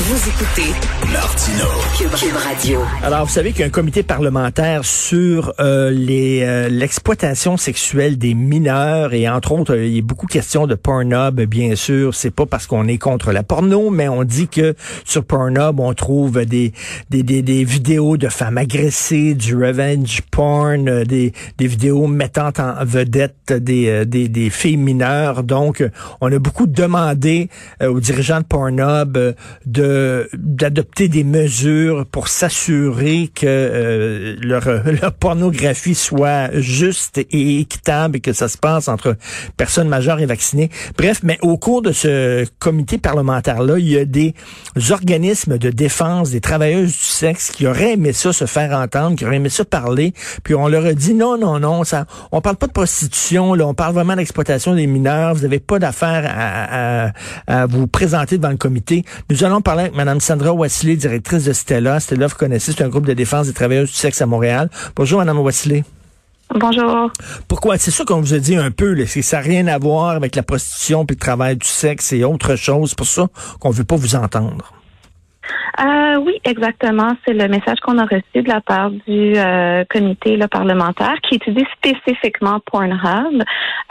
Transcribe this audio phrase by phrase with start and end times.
[0.00, 0.70] Vous écoutez
[1.12, 1.64] Martino.
[1.98, 2.80] Cube, Radio.
[3.02, 8.34] Alors, vous savez qu'il y a un comité parlementaire sur euh, euh, l'exploitation sexuelle des
[8.34, 12.14] mineurs et entre autres, il y a beaucoup de questions de Pornhub, bien sûr.
[12.14, 15.92] C'est pas parce qu'on est contre la porno, mais on dit que sur Pornhub, on
[15.94, 16.72] trouve des
[17.10, 22.52] des, des, des vidéos de femmes agressées, du revenge porn, euh, des, des vidéos mettant
[22.58, 25.42] en vedette des, des, des filles mineures.
[25.42, 25.82] Donc,
[26.20, 27.48] on a beaucoup demandé
[27.82, 29.34] aux dirigeants de Pornhub
[29.66, 29.87] de
[30.34, 34.64] d'adopter des mesures pour s'assurer que euh, leur,
[35.02, 39.16] leur, pornographie soit juste et équitable et que ça se passe entre
[39.56, 40.70] personnes majeures et vaccinées.
[40.96, 44.34] Bref, mais au cours de ce comité parlementaire-là, il y a des
[44.90, 49.24] organismes de défense des travailleuses du sexe qui auraient aimé ça se faire entendre, qui
[49.24, 50.12] auraient aimé ça parler,
[50.44, 53.66] puis on leur a dit non, non, non, ça, on parle pas de prostitution, là,
[53.66, 58.38] on parle vraiment d'exploitation des mineurs, vous n'avez pas d'affaire à, à, à vous présenter
[58.38, 59.04] devant le comité.
[59.30, 62.00] Nous allons avec Mme Sandra Wassily, directrice de Stella.
[62.00, 64.70] Stella, vous connaissez, c'est un groupe de défense des travailleurs du sexe à Montréal.
[64.96, 65.84] Bonjour, Mme Wassily.
[66.54, 67.12] Bonjour.
[67.46, 67.76] Pourquoi?
[67.76, 70.34] C'est ça qu'on vous a dit un peu, là, ça n'a rien à voir avec
[70.34, 72.90] la prostitution puis le travail du sexe et autre chose.
[72.90, 73.28] C'est pour ça
[73.60, 74.72] qu'on ne veut pas vous entendre.
[75.80, 77.12] Euh, oui, exactement.
[77.24, 81.36] C'est le message qu'on a reçu de la part du euh, comité là, parlementaire qui
[81.36, 83.42] étudie spécifiquement Pornhub.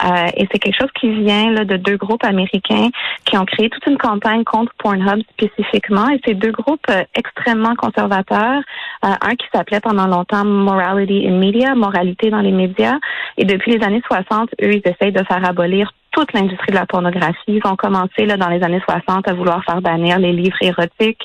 [0.04, 2.90] Euh, et c'est quelque chose qui vient là, de deux groupes américains
[3.24, 6.10] qui ont créé toute une campagne contre Pornhub spécifiquement.
[6.10, 8.60] Et ces deux groupes euh, extrêmement conservateurs,
[9.04, 12.98] euh, un qui s'appelait pendant longtemps Morality in Media, moralité dans les médias.
[13.38, 16.86] Et depuis les années 60, eux, ils essayent de faire abolir toute l'industrie de la
[16.86, 17.36] pornographie.
[17.46, 21.24] Ils ont commencé là, dans les années 60 à vouloir faire bannir les livres érotiques.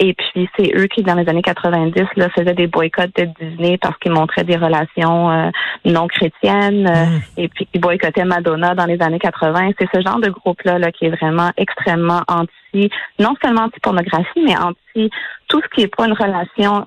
[0.00, 3.78] Et puis, c'est eux qui, dans les années 90, là, faisaient des boycotts de Disney
[3.78, 5.50] parce qu'ils montraient des relations euh,
[5.84, 6.88] non chrétiennes.
[6.88, 7.20] Euh, mmh.
[7.36, 9.70] Et puis, ils boycottaient Madonna dans les années 80.
[9.78, 14.56] C'est ce genre de groupe-là là, qui est vraiment extrêmement anti, non seulement anti-pornographie, mais
[14.56, 15.10] anti
[15.48, 16.86] tout ce qui est pas une relation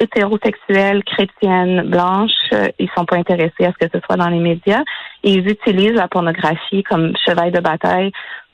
[0.00, 4.38] hétérosexuelles, chrétiennes, blanches, euh, ils sont pas intéressés à ce que ce soit dans les
[4.40, 4.82] médias.
[5.22, 8.12] Et ils utilisent la pornographie comme cheval de bataille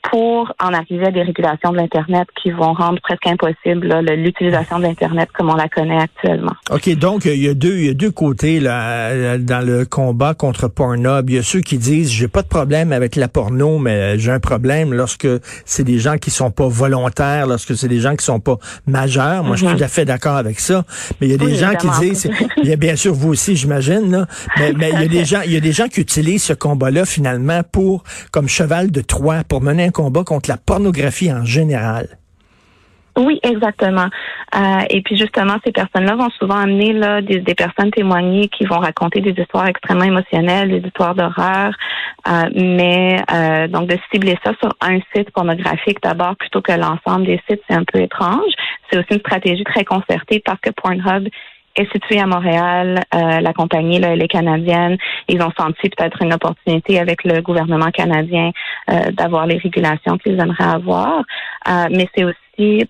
[0.09, 4.83] pour en arriver à des régulations de l'Internet qui vont rendre presque impossible l'utilisation de
[4.83, 6.53] l'Internet comme on la connaît actuellement.
[6.69, 10.33] OK, donc il y a deux, il y a deux côtés là, dans le combat
[10.33, 11.29] contre Pornhub.
[11.29, 14.31] Il y a ceux qui disent j'ai pas de problème avec la porno, mais j'ai
[14.31, 15.27] un problème lorsque
[15.65, 18.57] c'est des gens qui sont pas volontaires, lorsque c'est des gens qui sont pas
[18.87, 19.43] majeurs.
[19.43, 19.77] Moi, je suis mm-hmm.
[19.77, 20.83] tout à fait d'accord avec ça.
[21.19, 23.55] Mais il y a des gens qui disent, il y a bien sûr vous aussi,
[23.55, 24.25] j'imagine,
[24.57, 26.53] mais, mais il y a des gens, il y a des gens qui utilisent ce
[26.53, 32.17] combat-là finalement pour comme cheval de Troie pour mener combat contre la pornographie en général.
[33.17, 34.07] Oui, exactement.
[34.55, 39.19] Euh, et puis justement, ces personnes-là vont souvent amener des, personnes témoignées qui vont raconter
[39.19, 41.75] des histoires extrêmement émotionnelles, des histoires d'horreur.
[42.27, 47.25] Euh, mais euh, donc de cibler ça sur un site pornographique d'abord plutôt que l'ensemble
[47.25, 48.53] des sites, c'est un peu étrange.
[48.89, 51.27] C'est aussi une stratégie très concertée parce que Pornhub
[51.75, 53.01] est située à Montréal.
[53.13, 54.97] Euh, la compagnie, là, elle est canadienne.
[55.27, 58.51] Ils ont senti peut-être une opportunité avec le gouvernement canadien
[58.89, 61.23] euh, d'avoir les régulations qu'ils aimeraient avoir.
[61.67, 62.37] Euh, mais c'est aussi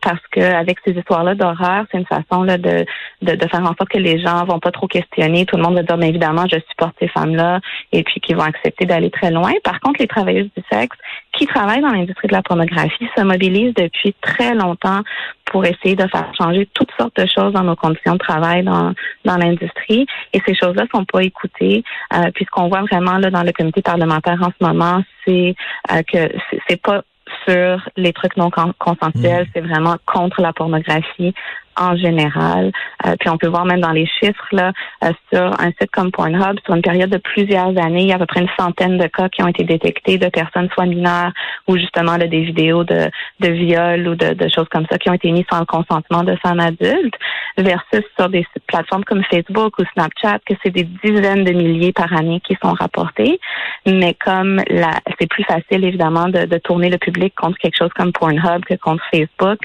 [0.02, 2.86] parce que avec ces histoires-là d'horreur, c'est une façon là, de,
[3.22, 5.46] de, de, faire en sorte que les gens vont pas trop questionner.
[5.46, 7.60] Tout le monde va dire, mais évidemment, je supporte ces femmes-là,
[7.92, 9.52] et puis qu'ils vont accepter d'aller très loin.
[9.64, 10.98] Par contre, les travailleuses du sexe
[11.34, 15.02] qui travaillent dans l'industrie de la pornographie se mobilisent depuis très longtemps
[15.46, 18.94] pour essayer de faire changer toutes sortes de choses dans nos conditions de travail dans,
[19.26, 20.06] dans l'industrie.
[20.34, 21.84] Et ces choses-là sont pas écoutées.
[22.14, 25.56] Euh, puisqu'on voit vraiment là dans le comité parlementaire en ce moment, c'est
[25.92, 26.32] euh, que
[26.68, 27.04] c'est pas
[27.48, 29.50] sur les trucs non consensuels, mm.
[29.54, 31.34] c'est vraiment contre la pornographie
[31.78, 32.72] en général.
[33.06, 34.72] Euh, puis on peut voir même dans les chiffres là
[35.04, 38.16] euh, sur un site comme Pornhub, sur une période de plusieurs années, il y a
[38.16, 41.32] à peu près une centaine de cas qui ont été détectés de personnes soit mineures
[41.68, 45.10] ou justement là, des vidéos de, de viol ou de, de, choses comme ça qui
[45.10, 47.16] ont été mises sans le consentement de femmes adultes,
[47.58, 52.12] versus sur des plateformes comme Facebook ou Snapchat que c'est des dizaines de milliers par
[52.14, 53.40] année qui sont rapportés.
[53.86, 57.92] Mais comme la, c'est plus facile évidemment de, de tourner le public contre quelque chose
[57.96, 59.60] comme Pornhub que contre Facebook,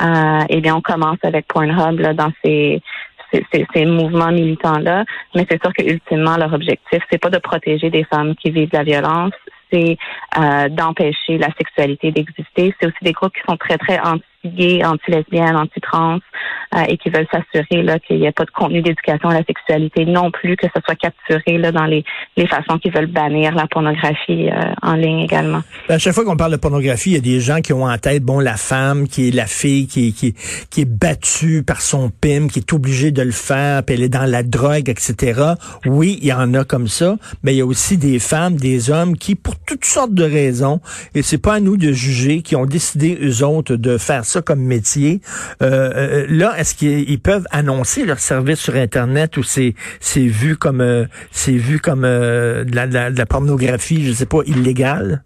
[0.00, 2.82] euh, eh bien on commence avec Pornhub là, dans ces,
[3.74, 5.04] ces, mouvements militants-là.
[5.34, 8.70] Mais c'est sûr que ultimement, leur objectif, c'est pas de protéger des femmes qui vivent
[8.72, 9.32] la violence,
[9.70, 9.96] c'est
[10.38, 12.74] euh, d'empêcher la sexualité d'exister.
[12.78, 16.20] C'est aussi des groupes qui sont très, très anti anti-gay, anti-lesbienne, anti-trans,
[16.76, 19.44] euh, et qui veulent s'assurer là qu'il n'y ait pas de contenu d'éducation à la
[19.44, 22.04] sexualité non plus, que ce soit capturé là dans les,
[22.36, 25.62] les façons qu'ils veulent bannir la pornographie euh, en ligne également.
[25.88, 27.98] À chaque fois qu'on parle de pornographie, il y a des gens qui ont en
[27.98, 30.34] tête bon la femme qui est la fille qui, qui,
[30.70, 34.08] qui est battue par son pim, qui est obligée de le faire, puis elle est
[34.08, 35.40] dans la drogue, etc.
[35.84, 38.90] Oui, il y en a comme ça, mais il y a aussi des femmes, des
[38.90, 40.80] hommes qui, pour toutes sortes de raisons,
[41.14, 44.42] et c'est pas à nous de juger, qui ont décidé eux autres de faire ça
[44.42, 45.20] comme métier.
[45.62, 49.74] Euh, euh là, est-ce qu'ils peuvent annoncer leur service sur Internet ou c'est
[50.16, 54.40] vu comme euh, c'est vu comme euh, de, la, de, la, pornographie, je sais pas,
[54.46, 55.22] illégale?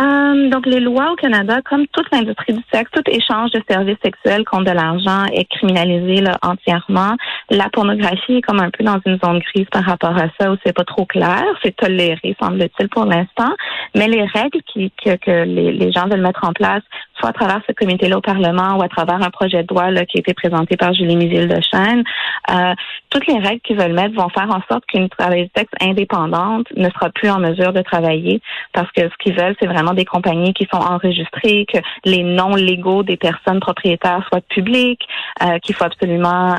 [0.00, 3.96] Euh, donc, les lois au Canada, comme toute l'industrie du sexe, tout échange de services
[4.02, 7.16] sexuels contre de l'argent est criminalisé là, entièrement.
[7.50, 10.56] La pornographie est comme un peu dans une zone grise par rapport à ça, où
[10.64, 11.42] c'est pas trop clair.
[11.62, 13.52] C'est toléré, semble-t-il, pour l'instant.
[13.96, 16.82] Mais les règles qui, que, que les, gens veulent mettre en place,
[17.18, 20.04] soit à travers ce comité-là au Parlement ou à travers un projet de loi là,
[20.04, 22.04] qui a été présenté par Julie Miville de Chêne,
[22.50, 22.74] euh,
[23.10, 26.88] toutes les règles qu'ils veulent mettre vont faire en sorte qu'une travailleuse sexe indépendante ne
[26.90, 28.40] sera plus en mesure de travailler
[28.72, 32.54] parce que ce qu'ils veulent, c'est vraiment des compagnies qui sont enregistrées, que les noms
[32.54, 35.06] légaux des personnes propriétaires soient publics,
[35.42, 36.56] euh, qu'il faut absolument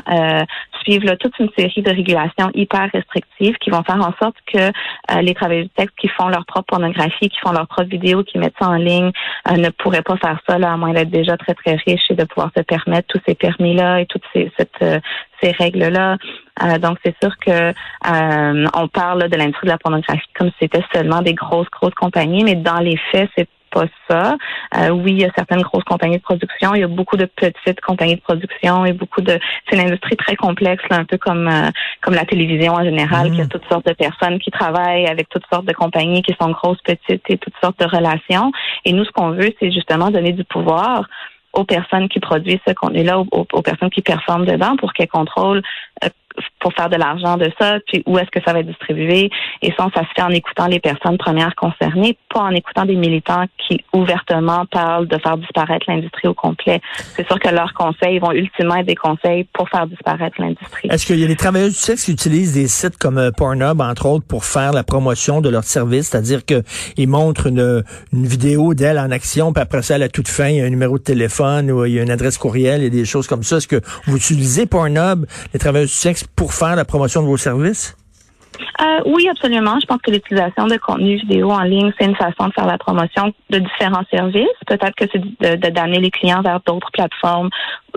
[0.82, 4.58] suivre là, toute une série de régulations hyper restrictives qui vont faire en sorte que
[4.58, 8.22] euh, les travailleurs du texte qui font leur propre pornographie, qui font leur propre vidéo,
[8.24, 9.10] qui mettent ça en ligne,
[9.48, 12.14] euh, ne pourraient pas faire ça là, à moins d'être déjà très très riches et
[12.14, 14.50] de pouvoir se permettre tous ces permis-là et toutes ces,
[14.82, 14.98] euh,
[15.42, 16.18] règles-là.
[16.82, 17.72] donc c'est sûr que
[18.76, 22.44] on parle de l'industrie de la pornographie comme si c'était seulement des grosses grosses compagnies,
[22.44, 24.36] mais dans les faits c'est pas ça.
[24.76, 27.26] Euh, oui, il y a certaines grosses compagnies de production, il y a beaucoup de
[27.26, 29.38] petites compagnies de production et beaucoup de.
[29.68, 31.70] C'est une industrie très complexe, là, un peu comme euh,
[32.00, 35.28] comme la télévision en général, Il y a toutes sortes de personnes qui travaillent avec
[35.28, 38.52] toutes sortes de compagnies qui sont grosses, petites et toutes sortes de relations.
[38.84, 41.04] Et nous, ce qu'on veut, c'est justement donner du pouvoir
[41.52, 45.62] aux personnes qui produisent ce contenu-là, aux, aux, personnes qui performent dedans pour qu'elles contrôlent
[46.60, 49.30] pour faire de l'argent de ça, puis où est-ce que ça va être distribué.
[49.62, 52.96] Et ça, ça se fait en écoutant les personnes premières concernées, pas en écoutant des
[52.96, 56.80] militants qui ouvertement parlent de faire disparaître l'industrie au complet.
[57.16, 60.88] C'est sûr que leurs conseils vont ultimement être des conseils pour faire disparaître l'industrie.
[60.90, 63.80] Est-ce qu'il y a des travailleurs du sexe qui utilisent des sites comme euh, Pornhub,
[63.80, 67.82] entre autres, pour faire la promotion de leur service, c'est-à-dire qu'ils montrent une,
[68.12, 70.70] vidéo d'elle en action, puis après ça, à la toute fin, il y a un
[70.70, 73.56] numéro de téléphone ou il y a une adresse courriel et des choses comme ça.
[73.56, 75.58] Est-ce que vous utilisez Pornhub, les
[75.90, 77.96] du sexe, pour faire la promotion de vos services?
[78.80, 79.78] Euh, oui, absolument.
[79.80, 82.78] Je pense que l'utilisation de contenu vidéo en ligne, c'est une façon de faire la
[82.78, 84.46] promotion de différents services.
[84.66, 87.50] Peut-être que c'est de, d'amener les clients vers d'autres plateformes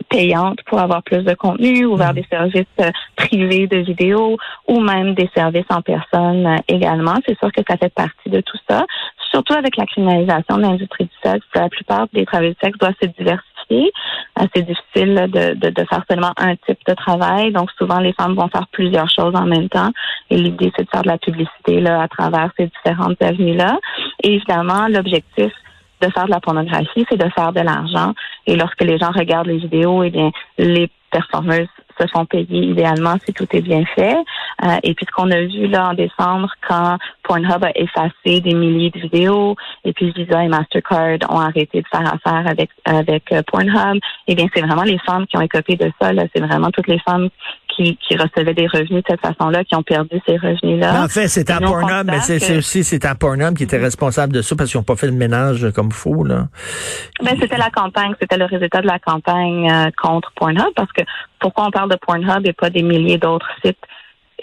[0.10, 2.16] payantes pour avoir plus de contenu ou vers mm.
[2.16, 4.38] des services euh, privés de vidéo
[4.68, 7.16] ou même des services en personne euh, également.
[7.28, 8.86] C'est sûr que ça fait partie de tout ça.
[9.32, 12.94] Surtout avec la criminalisation de l'industrie du sexe, la plupart des travailleurs du sexe doivent
[13.02, 17.52] se diversifier c'est difficile de, faire seulement un type de travail.
[17.52, 19.92] Donc souvent, les femmes vont faire plusieurs choses en même temps.
[20.30, 23.80] Et l'idée, c'est de faire de la publicité là, à travers ces différentes avenues-là.
[24.24, 25.52] Et évidemment, l'objectif
[26.02, 28.14] de faire de la pornographie, c'est de faire de l'argent.
[28.46, 31.68] Et lorsque les gens regardent les vidéos, eh bien, les performeuses
[32.00, 34.18] se font payer idéalement si tout est bien fait.
[34.64, 38.54] Euh, et puis ce qu'on a vu là en décembre, quand Pornhub a effacé des
[38.54, 43.32] milliers de vidéos, et puis Visa et Mastercard ont arrêté de faire affaire avec avec
[43.32, 46.12] euh, Pornhub, eh bien c'est vraiment les femmes qui ont écopé de ça.
[46.36, 47.30] C'est vraiment toutes les femmes
[47.76, 51.04] qui, qui recevaient des revenus de cette façon-là, qui ont perdu ces revenus-là.
[51.04, 54.42] En fait, c'est à Pornhub, mais c'est aussi c'est à Pornhub qui était responsable de
[54.42, 56.24] ça parce qu'ils n'ont pas fait le ménage comme faut.
[56.24, 56.48] Là.
[57.22, 61.02] Ben, c'était la campagne, c'était le résultat de la campagne euh, contre Pornhub parce que
[61.40, 63.78] pourquoi on parle de Pornhub et pas des milliers d'autres sites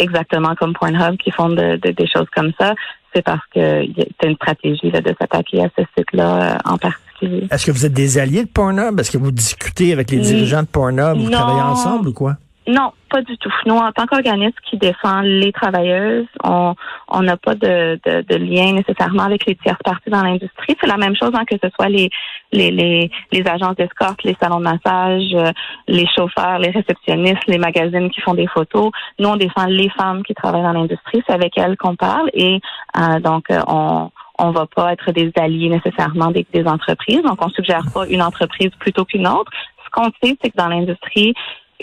[0.01, 2.75] exactement comme Pornhub qui font de, des choses comme ça?
[3.15, 3.85] C'est parce que
[4.21, 7.49] c'est une stratégie de s'attaquer à ce site-là euh, en particulier.
[7.51, 8.99] Est-ce que vous êtes des alliés de Pornhub?
[8.99, 11.17] Est-ce que vous discutez avec les dirigeants de Pornhub?
[11.17, 12.37] Vous travaillez ensemble ou quoi?
[12.67, 13.53] Non, pas du tout.
[13.67, 16.75] Nous, en tant qu'organisme qui défend les travailleuses, on
[17.09, 20.77] on n'a pas de, de, de, lien nécessairement avec les tierces parties dans l'industrie.
[20.81, 22.11] C'est la même chose hein, que ce soit les
[22.53, 25.53] les, les, les agences d'escorte, les salons de massage, euh,
[25.89, 28.91] les chauffeurs, les réceptionnistes, les magazines qui font des photos.
[29.19, 31.23] Nous, on défend les femmes qui travaillent dans l'industrie.
[31.27, 32.61] C'est avec elles qu'on parle et
[32.97, 34.11] euh, donc euh, on
[34.43, 37.23] on va pas être des alliés nécessairement des, des entreprises.
[37.23, 39.53] Donc, on suggère pas une entreprise plutôt qu'une autre.
[39.85, 41.35] Ce qu'on sait, c'est que dans l'industrie,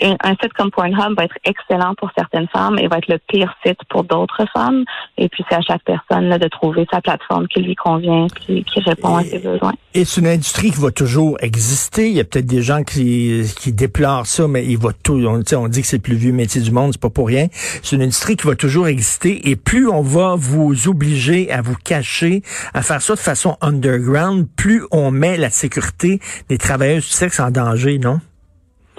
[0.02, 3.54] un site comme Pornhub va être excellent pour certaines femmes et va être le pire
[3.64, 4.84] site pour d'autres femmes.
[5.16, 8.64] Et puis c'est à chaque personne là, de trouver sa plateforme qui lui convient, qui,
[8.64, 9.72] qui répond à ses besoins.
[9.94, 12.08] Et c'est une industrie qui va toujours exister.
[12.08, 15.20] Il y a peut-être des gens qui, qui déplorent ça, mais il va tout.
[15.26, 17.48] On, on dit que c'est le plus vieux métier du monde, c'est pas pour rien.
[17.82, 19.48] C'est une industrie qui va toujours exister.
[19.48, 22.42] Et plus on va vous obliger à vous cacher,
[22.74, 27.40] à faire ça de façon underground, plus on met la sécurité des travailleuses du sexe
[27.40, 28.20] en danger, non?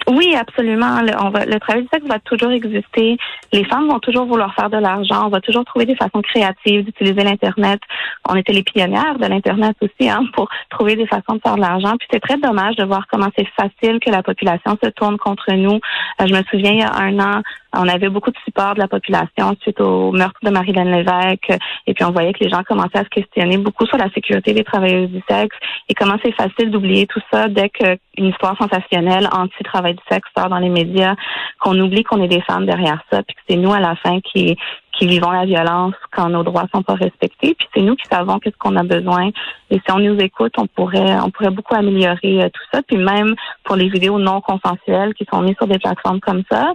[0.09, 1.01] Oui, absolument.
[1.01, 3.17] Le, on va, le travail du sexe va toujours exister.
[3.53, 5.27] Les femmes vont toujours vouloir faire de l'argent.
[5.27, 7.79] On va toujours trouver des façons créatives d'utiliser l'Internet.
[8.27, 11.61] On était les pionnières de l'Internet aussi hein, pour trouver des façons de faire de
[11.61, 11.95] l'argent.
[11.99, 15.51] Puis c'est très dommage de voir comment c'est facile que la population se tourne contre
[15.53, 15.79] nous.
[16.21, 17.41] Euh, je me souviens, il y a un an,
[17.73, 21.53] on avait beaucoup de support de la population suite au meurtre de Marie-Hélène Lévesque.
[21.87, 24.53] Et puis on voyait que les gens commençaient à se questionner beaucoup sur la sécurité
[24.53, 25.55] des travailleuses du sexe
[25.87, 30.49] et comment c'est facile d'oublier tout ça dès qu'une histoire sensationnelle anti-travail du sexe sort
[30.49, 31.15] dans les médias,
[31.59, 34.19] qu'on oublie qu'on est des femmes derrière ça, puis que c'est nous à la fin
[34.21, 34.57] qui
[34.99, 37.55] qui vivons la violence quand nos droits sont pas respectés.
[37.57, 39.29] Puis c'est nous qui savons qu'est-ce qu'on a besoin.
[39.69, 42.81] Et si on nous écoute, on pourrait, on pourrait beaucoup améliorer euh, tout ça.
[42.85, 43.33] Puis même
[43.63, 46.73] pour les vidéos non consensuelles qui sont mises sur des plateformes comme ça,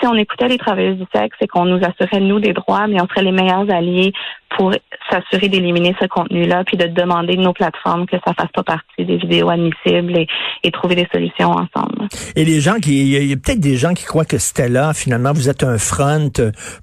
[0.00, 3.00] si on écoutait les travailleuses du sexe et qu'on nous assurait, nous, des droits, mais
[3.00, 4.12] on serait les meilleurs alliés
[4.56, 4.72] pour
[5.10, 9.04] s'assurer d'éliminer ce contenu-là, puis de demander de nos plateformes que ça fasse pas partie
[9.04, 10.26] des vidéos admissibles et,
[10.62, 12.08] et trouver des solutions ensemble.
[12.34, 15.32] Et les gens qui, il y a, peut-être des gens qui croient que Stella, finalement,
[15.32, 16.32] vous êtes un front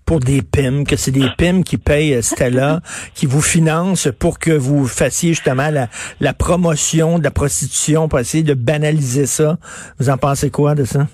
[0.05, 2.81] pour des PIM, que c'est des PIM qui payent Stella,
[3.15, 5.87] qui vous financent pour que vous fassiez justement la,
[6.19, 9.57] la promotion de la prostitution, pour essayer de banaliser ça.
[9.99, 11.07] Vous en pensez quoi de ça?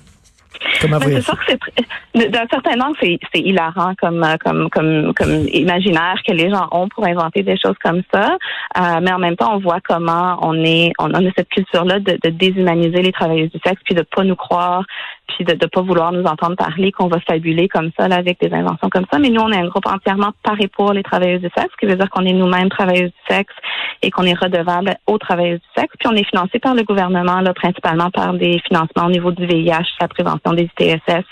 [0.81, 5.47] C'est sûr que c'est d'un certain angle, c'est, c'est hilarant comme, euh, comme, comme, comme
[5.53, 8.37] imaginaire que les gens ont pour inventer des choses comme ça.
[8.77, 12.17] Euh, mais en même temps, on voit comment on est, on, a cette culture-là de,
[12.21, 14.83] de déshumaniser les travailleuses du sexe, puis de pas nous croire,
[15.27, 18.39] puis de ne pas vouloir nous entendre parler, qu'on va fabuler comme ça là, avec
[18.39, 19.19] des inventions comme ça.
[19.19, 21.85] Mais nous, on est un groupe entièrement paré pour les travailleuses du sexe, ce qui
[21.85, 23.53] veut dire qu'on est nous-mêmes travailleuses du sexe
[24.01, 25.93] et qu'on est redevable aux travailleuses du sexe.
[25.99, 29.45] Puis on est financé par le gouvernement, là, principalement par des financements au niveau du
[29.45, 31.25] VIH, la prévention des ITSS.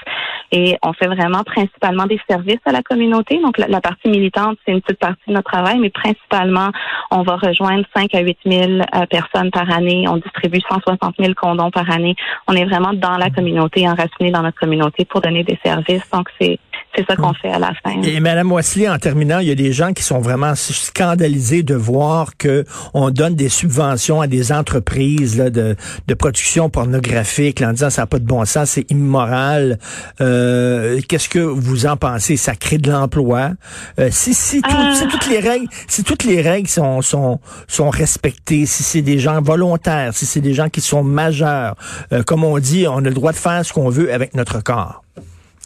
[0.52, 3.40] Et on fait vraiment principalement des services à la communauté.
[3.42, 6.70] Donc la, partie militante, c'est une petite partie de notre travail, mais principalement,
[7.12, 10.06] on va rejoindre 5 à 8 000 euh, personnes par année.
[10.08, 12.16] On distribue 160 000 condoms par année.
[12.48, 16.10] On est vraiment dans la communauté, enracinés dans notre communauté pour donner des services.
[16.12, 16.60] Donc c'est
[16.98, 18.02] c'est ça qu'on fait à la fin.
[18.02, 21.76] Et Madame Wesley, en terminant, il y a des gens qui sont vraiment scandalisés de
[21.76, 25.76] voir que on donne des subventions à des entreprises là, de,
[26.08, 29.78] de production pornographique en disant ça n'a pas de bon sens, c'est immoral.
[30.22, 32.36] Euh, Qu'est-ce que vous en pensez?
[32.36, 33.52] Ça crée de l'emploi.
[34.00, 34.94] Euh, si si, euh.
[34.94, 39.20] si, toutes les règles, si toutes les règles sont sont sont respectées, si c'est des
[39.20, 41.76] gens volontaires, si c'est des gens qui sont majeurs,
[42.12, 44.64] euh, comme on dit, on a le droit de faire ce qu'on veut avec notre
[44.64, 45.04] corps.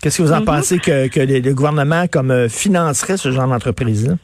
[0.01, 0.45] Qu'est-ce que vous en mhm.
[0.45, 4.15] pensez que, que le, gouvernement comme euh, financerait ce genre d'entreprise-là?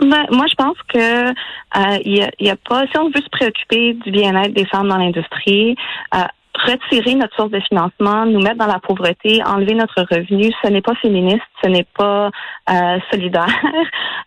[0.00, 2.86] Ben, moi, je pense que euh, il y, a, pas.
[2.86, 5.76] Si on veut se préoccuper du bien-être des femmes dans l'industrie,
[6.14, 6.18] euh,
[6.54, 10.82] retirer notre source de financement, nous mettre dans la pauvreté, enlever notre revenu, ce n'est
[10.82, 12.30] pas féministe, ce n'est pas
[12.70, 13.46] euh, solidaire.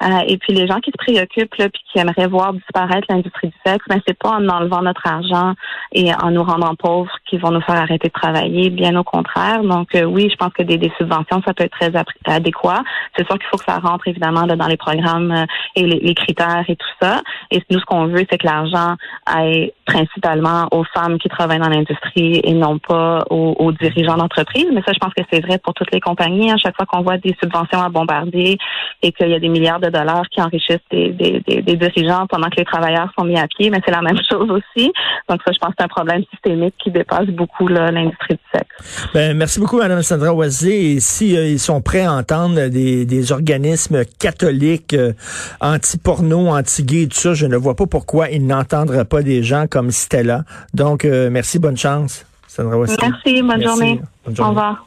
[0.01, 3.47] Euh, et puis les gens qui se préoccupent là, puis qui aimeraient voir disparaître l'industrie
[3.47, 5.53] du sexe, ben c'est pas en enlevant notre argent
[5.93, 9.63] et en nous rendant pauvres qu'ils vont nous faire arrêter de travailler, bien au contraire.
[9.63, 11.91] Donc euh, oui, je pense que des, des, subventions ça peut être très
[12.25, 12.83] adéquat.
[13.17, 16.13] C'est sûr qu'il faut que ça rentre évidemment là, dans les programmes et les, les,
[16.13, 17.21] critères et tout ça.
[17.49, 21.69] Et nous ce qu'on veut, c'est que l'argent aille principalement aux femmes qui travaillent dans
[21.69, 24.67] l'industrie et non pas aux, dirigeants d'entreprise.
[24.71, 26.51] Mais ça, je pense que c'est vrai pour toutes les compagnies.
[26.51, 28.57] À chaque fois qu'on voit des subventions à bombarder
[29.01, 32.57] et qu'il y a des milliards de dollars qui enrichissent des, des, dirigeants pendant que
[32.57, 34.91] les travailleurs sont mis à pied, mais c'est la même chose aussi.
[35.29, 39.11] Donc ça, je pense que c'est un problème systémique qui dépasse beaucoup l'industrie du sexe.
[39.13, 40.93] Ben, merci beaucoup, Mme Sandra Oisé.
[40.93, 45.13] Et si euh, ils sont prêts à entendre des, des organismes catholiques euh,
[45.61, 49.91] anti-porno, anti-gay, tout ça, je ne vois pas pourquoi ils n'entendraient pas des gens comme
[49.91, 50.43] Stella.
[50.73, 52.25] Donc, euh, merci, bonne chance.
[52.47, 54.01] Sandra Merci, bonne journée.
[54.25, 54.47] Bonne journée.
[54.47, 54.85] Au revoir.